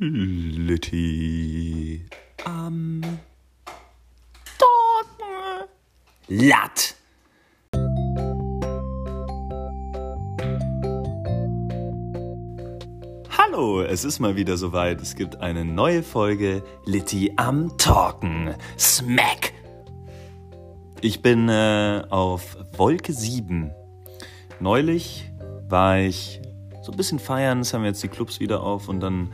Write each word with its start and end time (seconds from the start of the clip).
Litti 0.00 0.80
am 2.44 3.00
Dorten. 4.56 5.68
Latt. 6.28 6.94
Hallo, 13.36 13.82
es 13.82 14.04
ist 14.04 14.20
mal 14.20 14.36
wieder 14.36 14.56
soweit. 14.56 15.00
Es 15.02 15.16
gibt 15.16 15.40
eine 15.40 15.64
neue 15.64 16.04
Folge 16.04 16.62
Litti 16.84 17.32
am 17.34 17.76
Talken. 17.76 18.54
Smack. 18.78 19.52
Ich 21.00 21.22
bin 21.22 21.48
äh, 21.48 22.04
auf 22.08 22.56
Wolke 22.76 23.12
7. 23.12 23.72
Neulich 24.60 25.28
war 25.68 25.98
ich 25.98 26.40
so 26.82 26.92
ein 26.92 26.96
bisschen 26.96 27.18
feiern, 27.18 27.58
es 27.58 27.74
haben 27.74 27.84
jetzt 27.84 28.00
die 28.04 28.08
Clubs 28.08 28.38
wieder 28.38 28.62
auf 28.62 28.88
und 28.88 29.00
dann 29.00 29.32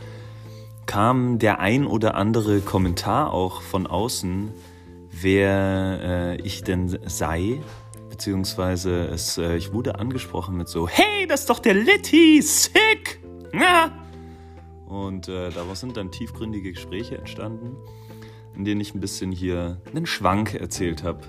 kam 0.94 1.40
der 1.40 1.58
ein 1.58 1.88
oder 1.88 2.14
andere 2.14 2.60
Kommentar 2.60 3.32
auch 3.34 3.62
von 3.62 3.88
außen, 3.88 4.52
wer 5.10 5.98
äh, 6.04 6.40
ich 6.40 6.62
denn 6.62 7.00
sei. 7.04 7.60
Beziehungsweise 8.10 9.06
es, 9.06 9.36
äh, 9.36 9.56
ich 9.56 9.72
wurde 9.72 9.98
angesprochen 9.98 10.56
mit 10.56 10.68
so, 10.68 10.86
hey, 10.86 11.26
das 11.26 11.40
ist 11.40 11.50
doch 11.50 11.58
der 11.58 11.74
Litty, 11.74 12.40
sick! 12.40 13.18
Ja. 13.52 13.90
Und 14.86 15.26
äh, 15.26 15.50
daraus 15.50 15.80
sind 15.80 15.96
dann 15.96 16.12
tiefgründige 16.12 16.70
Gespräche 16.70 17.18
entstanden, 17.18 17.74
in 18.54 18.64
denen 18.64 18.80
ich 18.80 18.94
ein 18.94 19.00
bisschen 19.00 19.32
hier 19.32 19.80
einen 19.92 20.06
Schwank 20.06 20.54
erzählt 20.54 21.02
habe 21.02 21.22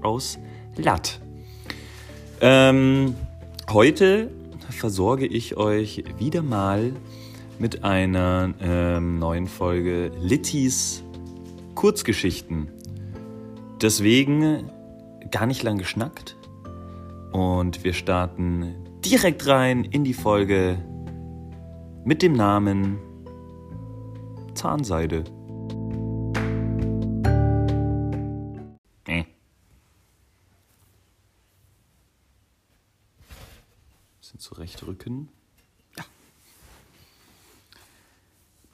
aus 0.00 0.38
Latt. 0.76 1.20
Ähm, 2.40 3.14
heute 3.68 4.30
versorge 4.70 5.26
ich 5.26 5.58
euch 5.58 6.04
wieder 6.16 6.40
mal 6.40 6.94
mit 7.60 7.84
einer 7.84 8.54
ähm, 8.58 9.18
neuen 9.18 9.46
Folge 9.46 10.10
Littys 10.18 11.04
Kurzgeschichten. 11.74 12.68
Deswegen 13.82 14.70
gar 15.30 15.44
nicht 15.46 15.62
lang 15.62 15.76
geschnackt 15.76 16.36
und 17.32 17.84
wir 17.84 17.92
starten 17.92 18.74
direkt 19.04 19.46
rein 19.46 19.84
in 19.84 20.04
die 20.04 20.14
Folge 20.14 20.78
mit 22.04 22.22
dem 22.22 22.32
Namen 22.32 22.98
Zahnseide. 24.54 25.24
Äh. 29.06 29.24
Bisschen 34.18 34.40
zurechtrücken. 34.40 35.28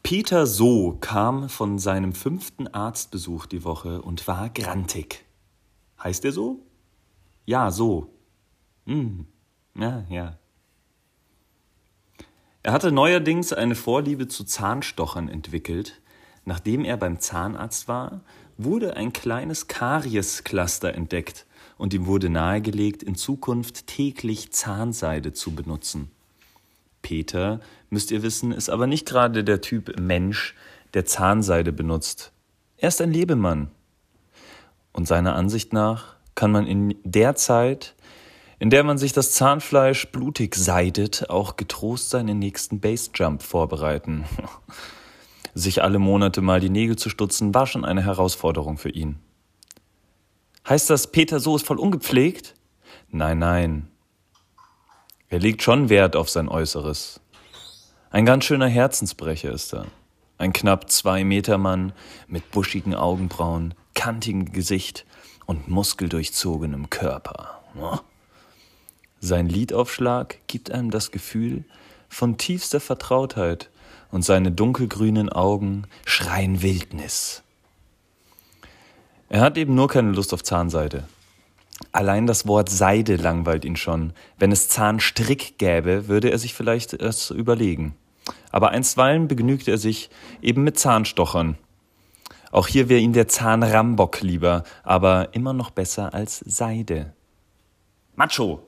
Peter 0.07 0.47
So 0.47 0.97
kam 1.01 1.49
von 1.49 1.81
seinem 1.81 2.13
fünften 2.13 2.69
Arztbesuch 2.69 3.47
die 3.47 3.65
Woche 3.65 4.03
und 4.03 4.29
war 4.29 4.51
grantig. 4.51 5.25
Heißt 6.01 6.25
er 6.25 6.31
so? 6.31 6.61
Ja, 7.45 7.73
so. 7.73 8.15
Hm. 8.87 9.27
Ja, 9.77 10.05
ja. 10.09 10.39
Er 12.63 12.73
hatte 12.73 12.93
neuerdings 12.93 13.53
eine 13.53 13.75
Vorliebe 13.75 14.29
zu 14.29 14.45
Zahnstochern 14.45 15.29
entwickelt. 15.29 16.01
Nachdem 16.45 16.85
er 16.85 16.99
beim 16.99 17.19
Zahnarzt 17.19 17.89
war, 17.89 18.21
wurde 18.57 18.97
ein 18.97 19.13
kleines 19.13 19.67
Kariescluster 19.67 20.95
entdeckt 20.95 21.47
und 21.79 21.93
ihm 21.93 22.07
wurde 22.07 22.31
nahegelegt, 22.31 23.03
in 23.03 23.17
Zukunft 23.17 23.89
täglich 23.89 24.53
Zahnseide 24.53 25.33
zu 25.33 25.57
benutzen. 25.57 26.13
Peter, 27.07 27.61
müsst 27.89 28.11
ihr 28.11 28.25
wissen, 28.25 28.51
ist 28.51 28.69
aber 28.69 28.89
nicht 28.89 29.07
gerade 29.07 29.45
der 29.45 29.61
Typ 29.61 30.01
Mensch, 30.01 30.57
der 30.93 31.05
Zahnseide 31.05 31.73
benutzt. 31.73 32.33
Er 32.79 32.89
ist 32.89 33.01
ein 33.01 33.13
Lebemann. 33.13 33.71
Und 34.93 35.07
seiner 35.07 35.37
Ansicht 35.37 35.73
nach 35.73 36.17
kann 36.35 36.51
man 36.51 36.67
in 36.67 36.97
der 37.05 37.37
Zeit, 37.37 37.95
in 38.59 38.71
der 38.71 38.83
man 38.83 38.99
sich 38.99 39.13
das 39.13 39.31
Zahnfleisch 39.31 40.11
blutig 40.11 40.57
seidet, 40.57 41.31
auch 41.31 41.55
getrost 41.55 42.11
seinen 42.11 42.41
nächsten 42.41 42.81
Bassjump 42.81 43.41
vorbereiten. 43.41 44.25
sich 45.55 45.85
alle 45.85 46.01
Monate 46.01 46.41
mal 46.41 46.59
die 46.59 46.71
Nägel 46.71 46.97
zu 46.97 47.09
stutzen, 47.09 47.55
war 47.55 47.69
schon 47.69 47.85
eine 47.85 48.03
Herausforderung 48.03 48.79
für 48.79 48.91
ihn. 48.91 49.21
Heißt 50.69 50.91
das, 50.91 51.13
Peter 51.13 51.39
so 51.39 51.55
ist 51.55 51.69
voll 51.69 51.79
ungepflegt? 51.79 52.57
Nein, 53.13 53.39
nein. 53.39 53.89
Er 55.29 55.41
legt 55.41 55.63
schon 55.63 55.89
Wert 55.89 56.15
auf 56.15 56.31
sein 56.31 56.49
Äußeres. 56.49 57.21
Ein 58.11 58.25
ganz 58.27 58.45
schöner 58.45 58.69
Herzensbrecher 58.69 59.51
ist 59.51 59.75
er. 59.75 59.87
Ein 60.39 60.53
knapp 60.53 60.89
zwei 60.89 61.25
Meter 61.25 61.59
Mann 61.59 61.93
mit 62.29 62.53
buschigen 62.53 62.95
Augenbrauen, 62.95 63.75
kantigem 63.95 64.53
Gesicht 64.53 65.05
und 65.47 65.67
muskeldurchzogenem 65.67 66.91
Körper. 66.91 67.61
Sein 69.21 69.49
Liedaufschlag 69.49 70.39
gibt 70.47 70.71
einem 70.71 70.93
das 70.93 71.11
Gefühl 71.11 71.65
von 72.09 72.39
tiefster 72.39 72.79
Vertrautheit 72.79 73.71
und 74.13 74.23
seine 74.23 74.53
dunkelgrünen 74.53 75.29
Augen 75.29 75.89
schreien 76.05 76.63
Wildnis. 76.63 77.43
Er 79.29 79.41
hat 79.41 79.59
eben 79.59 79.75
nur 79.75 79.89
keine 79.89 80.13
Lust 80.13 80.33
auf 80.33 80.45
Zahnseide. 80.45 81.09
Allein 81.93 82.27
das 82.27 82.47
Wort 82.47 82.69
Seide 82.69 83.17
langweilt 83.17 83.65
ihn 83.65 83.77
schon. 83.77 84.13
Wenn 84.39 84.53
es 84.53 84.69
Zahnstrick 84.69 85.59
gäbe, 85.59 86.09
würde 86.09 86.31
er 86.31 86.39
sich 86.39 86.55
vielleicht 86.55 86.95
es 86.95 87.31
überlegen. 87.31 87.95
Aber 88.51 88.71
einstweilen 88.71 89.29
begnügt 89.29 89.69
er 89.69 89.79
sich 89.79 90.11
eben 90.41 90.65
mit 90.65 90.79
Zahnstochern. 90.79 91.59
Auch 92.51 92.69
hier 92.69 92.89
wäre 92.89 93.01
ihm 93.01 93.13
der 93.13 93.29
Zahnrambock 93.29 94.23
lieber, 94.23 94.65
aber 94.83 95.35
immer 95.35 95.53
noch 95.53 95.71
besser 95.71 96.15
als 96.15 96.39
Seide. 96.39 97.13
Macho, 98.15 98.63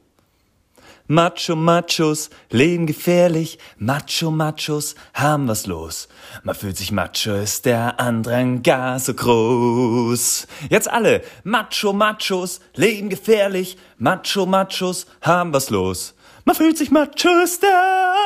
Macho 1.10 1.56
Machos 1.56 2.28
leben 2.50 2.86
gefährlich, 2.86 3.58
Macho 3.78 4.30
Machos 4.30 4.94
haben 5.14 5.48
was 5.48 5.66
los. 5.66 6.06
Man 6.42 6.54
fühlt 6.54 6.76
sich 6.76 6.92
Macho, 6.92 7.34
ist 7.34 7.64
der 7.64 7.98
Andrang 7.98 8.62
gar 8.62 8.98
so 8.98 9.14
groß. 9.14 10.46
Jetzt 10.68 10.90
alle, 10.90 11.22
Macho 11.44 11.94
Machos 11.94 12.60
leben 12.74 13.08
gefährlich, 13.08 13.78
Macho 13.96 14.44
Machos 14.44 15.06
haben 15.22 15.54
was 15.54 15.70
los. 15.70 16.14
Man 16.44 16.54
fühlt 16.54 16.76
sich 16.76 16.90
Macho, 16.90 17.30
ist 17.42 17.62
der 17.62 17.70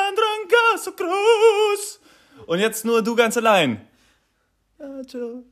Andrang 0.08 0.48
gar 0.48 0.78
so 0.78 0.90
groß. 0.90 2.00
Und 2.46 2.58
jetzt 2.58 2.84
nur 2.84 3.00
du 3.00 3.14
ganz 3.14 3.36
allein. 3.36 3.80
Macho, 4.80 5.44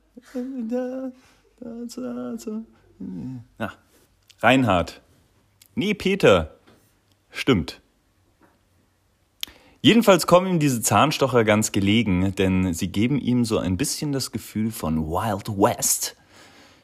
Na, 3.57 3.71
Reinhard. 4.41 5.01
Nee, 5.75 5.93
Peter. 5.93 6.57
Stimmt. 7.31 7.81
Jedenfalls 9.81 10.27
kommen 10.27 10.47
ihm 10.47 10.59
diese 10.59 10.81
Zahnstocher 10.81 11.43
ganz 11.43 11.71
gelegen, 11.71 12.35
denn 12.35 12.73
sie 12.73 12.89
geben 12.89 13.19
ihm 13.19 13.45
so 13.45 13.57
ein 13.57 13.77
bisschen 13.77 14.11
das 14.11 14.31
Gefühl 14.31 14.71
von 14.71 15.07
Wild 15.07 15.47
West. 15.49 16.15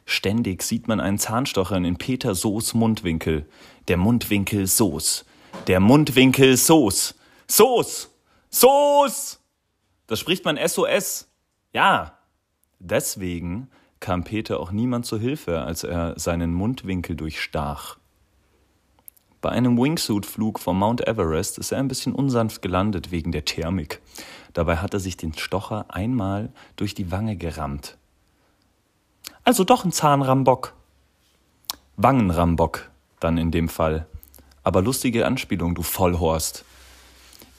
Ständig 0.05 0.63
sieht 0.63 0.87
man 0.87 0.99
einen 0.99 1.19
Zahnstocher 1.19 1.77
in 1.77 1.97
Peter 1.97 2.33
Soos 2.33 2.73
Mundwinkel. 2.73 3.45
Der 3.87 3.97
Mundwinkel 3.97 4.65
Soos. 4.65 5.25
Der 5.67 5.79
Mundwinkel 5.79 6.57
Soos. 6.57 7.13
Soos! 7.47 8.09
Soos! 8.49 9.39
Das 10.07 10.19
spricht 10.19 10.45
man 10.45 10.57
SOS. 10.57 11.29
Ja. 11.73 12.17
Deswegen 12.79 13.69
kam 13.99 14.23
Peter 14.23 14.59
auch 14.59 14.71
niemand 14.71 15.05
zu 15.05 15.19
Hilfe, 15.19 15.61
als 15.61 15.83
er 15.83 16.17
seinen 16.17 16.53
Mundwinkel 16.53 17.15
durchstach. 17.15 17.97
Bei 19.41 19.49
einem 19.49 19.77
Wingsuit-Flug 19.77 20.59
vom 20.59 20.79
Mount 20.79 21.07
Everest 21.07 21.57
ist 21.57 21.71
er 21.71 21.79
ein 21.79 21.87
bisschen 21.87 22.13
unsanft 22.13 22.61
gelandet 22.61 23.11
wegen 23.11 23.31
der 23.31 23.45
Thermik. 23.45 24.01
Dabei 24.53 24.77
hat 24.77 24.93
er 24.93 24.99
sich 24.99 25.17
den 25.17 25.33
Stocher 25.33 25.85
einmal 25.89 26.51
durch 26.75 26.95
die 26.95 27.11
Wange 27.11 27.35
gerammt. 27.35 27.97
Also 29.43 29.63
doch 29.63 29.85
ein 29.85 29.91
Zahnrambock. 29.91 30.73
Wangenrambock 31.95 32.89
dann 33.19 33.37
in 33.37 33.51
dem 33.51 33.69
Fall. 33.69 34.07
Aber 34.63 34.81
lustige 34.81 35.25
Anspielung, 35.25 35.75
du 35.75 35.81
Vollhorst. 35.81 36.65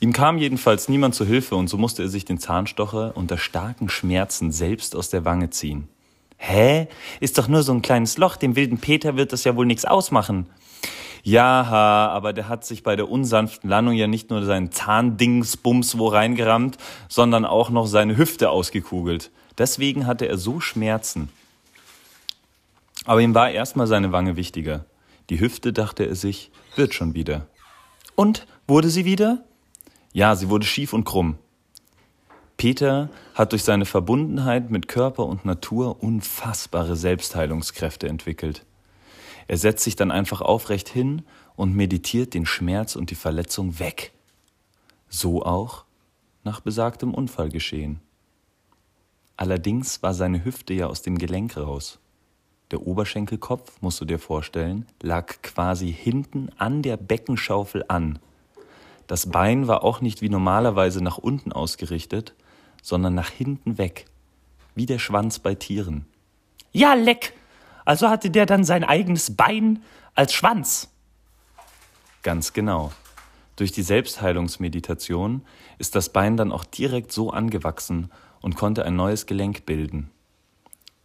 Ihm 0.01 0.13
kam 0.13 0.39
jedenfalls 0.39 0.89
niemand 0.89 1.15
zu 1.15 1.25
Hilfe 1.25 1.57
und 1.57 1.69
so 1.69 1.77
musste 1.77 2.03
er 2.03 2.09
sich 2.09 2.25
den 2.25 2.39
Zahnstocher 2.39 3.17
unter 3.17 3.39
starken 3.39 3.89
Schmerzen 3.89 4.53
selbst 4.53 4.95
aus 4.95 5.11
der 5.11 5.25
Wange 5.25 5.51
ziehen. 5.51 5.89
Hä? 6.37 6.87
Ist 7.19 7.39
doch 7.39 7.49
nur 7.49 7.65
so 7.65 7.73
ein 7.73 7.83
kleines 7.83 8.17
Loch, 8.17 8.37
dem 8.37 8.55
wilden 8.55 8.79
Peter 8.79 9.17
wird 9.17 9.33
das 9.33 9.43
ja 9.45 9.57
wohl 9.57 9.67
nichts 9.67 9.85
ausmachen. 9.85 10.47
Ja, 11.23 11.62
aber 12.12 12.32
der 12.32 12.49
hat 12.49 12.65
sich 12.65 12.82
bei 12.82 12.97
der 12.97 13.11
unsanften 13.11 13.69
Landung 13.69 13.94
ja 13.94 14.06
nicht 14.06 14.31
nur 14.31 14.44
seinen 14.44 14.73
Zahndingsbums 14.73 15.99
wo 15.99 16.09
reingerammt, 16.09 16.79
sondern 17.09 17.44
auch 17.44 17.70
noch 17.70 17.87
seine 17.87 18.17
Hüfte 18.17 18.50
ausgekugelt. 18.50 19.31
Deswegen 19.56 20.06
hatte 20.06 20.26
er 20.26 20.38
so 20.38 20.61
Schmerzen. 20.61 21.31
Aber 23.05 23.20
ihm 23.20 23.35
war 23.35 23.50
erstmal 23.50 23.87
seine 23.87 24.12
Wange 24.12 24.37
wichtiger. 24.37 24.85
Die 25.31 25.41
Hüfte, 25.41 25.73
dachte 25.73 26.05
er 26.05 26.15
sich, 26.15 26.50
wird 26.76 26.94
schon 26.94 27.15
wieder. 27.15 27.47
Und 28.14 28.47
wurde 28.67 28.91
sie 28.91 29.05
wieder? 29.05 29.44
Ja, 30.12 30.35
sie 30.37 30.49
wurde 30.49 30.67
schief 30.67 30.93
und 30.93 31.05
krumm. 31.05 31.38
Peter 32.56 33.09
hat 33.35 33.53
durch 33.53 33.62
seine 33.62 33.85
Verbundenheit 33.85 34.71
mit 34.71 34.88
Körper 34.88 35.26
und 35.26 35.44
Natur 35.44 36.03
unfassbare 36.03 36.97
Selbstheilungskräfte 36.97 38.09
entwickelt. 38.09 38.64
Er 39.49 39.56
setzt 39.56 39.83
sich 39.83 39.97
dann 39.97 40.11
einfach 40.11 40.43
aufrecht 40.43 40.89
hin 40.89 41.23
und 41.56 41.75
meditiert 41.75 42.35
den 42.35 42.47
Schmerz 42.47 42.95
und 42.95 43.11
die 43.11 43.17
Verletzung 43.17 43.79
weg. 43.79 44.12
So 45.09 45.43
auch 45.43 45.85
nach 46.45 46.61
besagtem 46.61 47.15
Unfallgeschehen. 47.15 48.00
Allerdings 49.37 50.03
war 50.03 50.15
seine 50.15 50.45
Hüfte 50.45 50.75
ja 50.75 50.87
aus 50.87 51.03
dem 51.03 51.17
Gelenk 51.19 51.56
raus. 51.56 51.99
Der 52.71 52.87
Oberschenkelkopf, 52.87 53.81
musst 53.81 54.00
du 54.00 54.05
dir 54.05 54.19
vorstellen, 54.19 54.87
lag 55.00 55.41
quasi 55.43 55.93
hinten 55.93 56.50
an 56.59 56.83
der 56.83 56.99
Beckenschaufel 56.99 57.85
an. 57.89 58.19
Das 59.06 59.31
Bein 59.31 59.67
war 59.67 59.83
auch 59.83 60.03
nicht 60.03 60.21
wie 60.21 60.29
normalerweise 60.29 61.03
nach 61.03 61.17
unten 61.17 61.53
ausgerichtet, 61.53 62.35
sondern 62.83 63.15
nach 63.15 63.31
hinten 63.31 63.79
weg, 63.79 64.05
wie 64.75 64.85
der 64.85 64.99
Schwanz 64.99 65.39
bei 65.39 65.55
Tieren. 65.55 66.05
Ja, 66.73 66.93
leck! 66.93 67.33
Also 67.88 68.11
hatte 68.11 68.29
der 68.29 68.44
dann 68.44 68.64
sein 68.64 68.85
eigenes 68.85 69.35
Bein 69.35 69.82
als 70.14 70.35
Schwanz. 70.35 70.90
Ganz 72.23 72.52
genau. 72.52 72.93
Durch 73.56 73.73
die 73.73 73.81
Selbstheilungsmeditation 73.81 75.40
ist 75.79 75.94
das 75.94 76.11
Bein 76.11 76.37
dann 76.37 76.52
auch 76.52 76.64
direkt 76.64 77.12
so 77.12 77.31
angewachsen 77.31 78.11
und 78.43 78.56
konnte 78.56 78.85
ein 78.85 78.94
neues 78.94 79.25
Gelenk 79.25 79.64
bilden. 79.64 80.11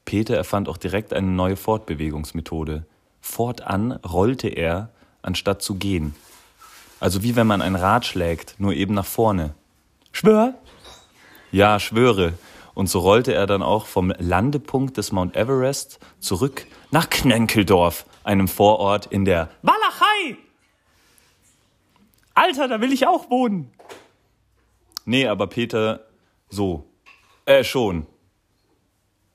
Peter 0.03 0.35
erfand 0.35 0.67
auch 0.67 0.75
direkt 0.75 1.13
eine 1.13 1.27
neue 1.27 1.55
Fortbewegungsmethode. 1.55 2.85
Fortan 3.21 3.93
rollte 3.93 4.49
er, 4.49 4.89
anstatt 5.21 5.61
zu 5.61 5.75
gehen. 5.75 6.13
Also 6.99 7.23
wie 7.23 7.37
wenn 7.37 7.47
man 7.47 7.61
ein 7.61 7.77
Rad 7.77 8.05
schlägt, 8.05 8.55
nur 8.57 8.73
eben 8.73 8.93
nach 8.93 9.05
vorne. 9.05 9.53
Schwör? 10.11 10.53
Ja, 11.53 11.79
schwöre. 11.79 12.33
Und 12.73 12.87
so 12.87 12.99
rollte 12.99 13.33
er 13.33 13.45
dann 13.45 13.61
auch 13.61 13.85
vom 13.85 14.13
Landepunkt 14.17 14.97
des 14.97 15.11
Mount 15.11 15.35
Everest 15.35 15.99
zurück 16.19 16.65
nach 16.91 17.09
Knönkeldorf, 17.09 18.05
einem 18.23 18.47
Vorort 18.47 19.05
in 19.07 19.25
der 19.25 19.49
Walachei! 19.61 20.37
Alter, 22.33 22.67
da 22.67 22.81
will 22.81 22.91
ich 22.91 23.07
auch 23.07 23.29
wohnen. 23.29 23.71
Nee, 25.05 25.27
aber 25.27 25.47
Peter, 25.47 26.05
so. 26.49 26.85
Äh, 27.45 27.63
schon. 27.63 28.07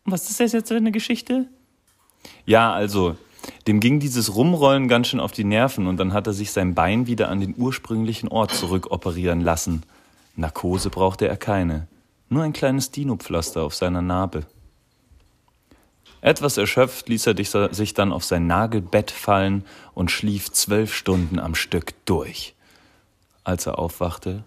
Was 0.05 0.31
ist 0.31 0.41
das 0.41 0.53
jetzt 0.53 0.69
für 0.69 0.77
eine 0.77 0.91
Geschichte? 0.91 1.47
Ja, 2.47 2.73
also, 2.73 3.17
dem 3.67 3.81
ging 3.81 4.01
dieses 4.01 4.35
Rumrollen 4.35 4.89
ganz 4.89 5.09
schön 5.09 5.21
auf 5.21 5.33
die 5.33 5.45
Nerven 5.45 5.87
und 5.87 5.99
dann 5.99 6.13
hat 6.13 6.27
er 6.27 6.33
sich 6.33 6.51
sein 6.51 6.75
Bein 6.75 7.07
wieder 7.07 7.29
an 7.29 7.41
den 7.41 7.55
ursprünglichen 7.57 8.29
Ort 8.29 8.53
zurückoperieren 8.53 9.43
lassen. 9.43 9.83
Narkose 10.37 10.91
brauchte 10.91 11.29
er 11.29 11.37
keine. 11.37 11.87
Nur 12.29 12.43
ein 12.43 12.53
kleines 12.53 12.91
Dino-Pflaster 12.91 13.63
auf 13.63 13.75
seiner 13.75 14.03
Narbe. 14.03 14.47
Etwas 16.21 16.57
erschöpft 16.57 17.09
ließ 17.09 17.27
er 17.27 17.75
sich 17.75 17.95
dann 17.95 18.13
auf 18.13 18.25
sein 18.25 18.47
Nagelbett 18.47 19.11
fallen 19.11 19.65
und 19.95 20.11
schlief 20.11 20.51
zwölf 20.51 20.95
Stunden 20.95 21.39
am 21.39 21.55
Stück 21.55 21.95
durch. 22.05 22.55
Als 23.45 23.67
er 23.67 23.79
aufwachte, 23.79 24.45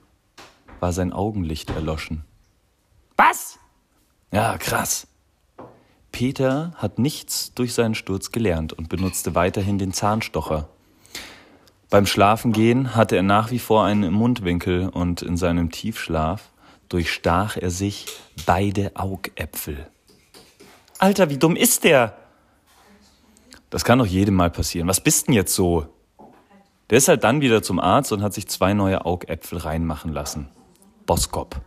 war 0.79 0.91
sein 0.91 1.13
Augenlicht 1.13 1.69
erloschen. 1.69 2.23
Was? 3.15 3.57
Ja, 4.31 4.57
krass. 4.57 5.07
Peter 6.11 6.73
hat 6.75 6.99
nichts 6.99 7.53
durch 7.53 7.73
seinen 7.73 7.95
Sturz 7.95 8.31
gelernt 8.31 8.73
und 8.73 8.89
benutzte 8.89 9.33
weiterhin 9.33 9.77
den 9.77 9.93
Zahnstocher. 9.93 10.67
Beim 11.89 12.05
Schlafengehen 12.05 12.95
hatte 12.95 13.15
er 13.15 13.23
nach 13.23 13.51
wie 13.51 13.59
vor 13.59 13.85
einen 13.85 14.03
im 14.03 14.13
Mundwinkel 14.13 14.89
und 14.89 15.21
in 15.21 15.37
seinem 15.37 15.71
Tiefschlaf 15.71 16.49
durchstach 16.93 17.57
er 17.57 17.69
sich 17.69 18.07
beide 18.45 18.91
Augäpfel. 18.95 19.87
Alter, 20.99 21.29
wie 21.29 21.37
dumm 21.37 21.55
ist 21.55 21.83
der? 21.83 22.15
Das 23.69 23.85
kann 23.85 23.99
doch 23.99 24.05
jedem 24.05 24.35
mal 24.35 24.51
passieren. 24.51 24.87
Was 24.87 25.01
bist 25.01 25.27
denn 25.27 25.33
jetzt 25.33 25.55
so? 25.55 25.87
Der 26.89 26.97
ist 26.97 27.07
halt 27.07 27.23
dann 27.23 27.41
wieder 27.41 27.63
zum 27.63 27.79
Arzt 27.79 28.11
und 28.11 28.21
hat 28.21 28.33
sich 28.33 28.47
zwei 28.47 28.73
neue 28.73 29.05
Augäpfel 29.05 29.57
reinmachen 29.57 30.11
lassen. 30.11 30.49
Boskop. 31.05 31.61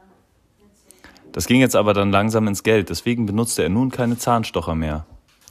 Das 1.32 1.46
ging 1.46 1.60
jetzt 1.60 1.74
aber 1.74 1.94
dann 1.94 2.12
langsam 2.12 2.46
ins 2.46 2.62
Geld, 2.62 2.90
deswegen 2.90 3.26
benutzte 3.26 3.64
er 3.64 3.70
nun 3.70 3.90
keine 3.90 4.18
Zahnstocher 4.18 4.74
mehr. 4.74 5.06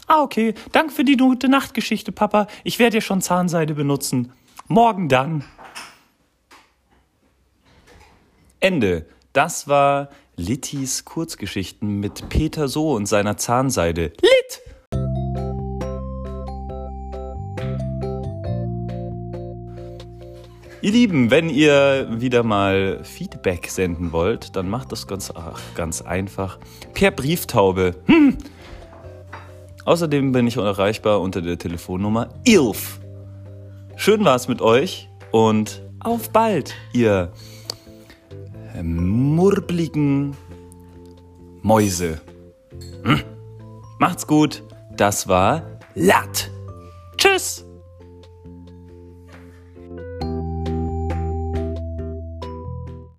Ah, 0.08 0.22
okay. 0.22 0.54
Danke 0.72 0.94
für 0.94 1.04
die 1.04 1.18
gute 1.18 1.50
Nachtgeschichte, 1.50 2.12
Papa. 2.12 2.48
Ich 2.64 2.80
werde 2.80 2.98
ja 2.98 3.02
schon 3.02 3.22
Zahnseide 3.22 3.74
benutzen. 3.74 4.32
Morgen 4.68 5.10
dann. 5.10 5.44
Ende. 8.60 9.06
Das 9.34 9.68
war 9.68 10.10
Littys 10.36 11.06
Kurzgeschichten 11.06 12.00
mit 12.00 12.30
Peter 12.30 12.68
So 12.68 12.92
und 12.94 13.08
seiner 13.08 13.36
Zahnseide. 13.36 14.14
Lit! 14.22 14.62
Ihr 20.84 20.92
Lieben, 20.92 21.32
wenn 21.32 21.50
ihr 21.50 22.10
wieder 22.12 22.44
mal 22.44 23.04
Feedback 23.04 23.72
senden 23.72 24.12
wollt, 24.12 24.56
dann 24.56 24.70
macht 24.70 24.92
das 24.92 25.08
ganz, 25.08 25.32
ach, 25.34 25.60
ganz 25.74 26.04
einfach 26.04 26.60
per 26.94 27.10
Brieftaube. 27.10 27.96
Hm. 28.06 28.38
Außerdem 29.86 30.32
bin 30.32 30.46
ich 30.46 30.58
erreichbar 30.58 31.22
unter 31.22 31.42
der 31.42 31.58
Telefonnummer 31.58 32.30
ILF. 32.46 33.00
Schön 33.96 34.24
war 34.26 34.36
es 34.36 34.48
mit 34.48 34.62
euch 34.62 35.10
und 35.32 35.82
auf 36.00 36.30
bald, 36.30 36.76
ihr 36.94 37.32
murbligen 38.82 40.36
Mäuse. 41.62 42.22
Hm? 43.04 43.22
Macht's 44.00 44.26
gut, 44.26 44.64
das 44.96 45.28
war 45.28 45.80
Lat. 45.96 46.50
Tschüss. 47.18 47.66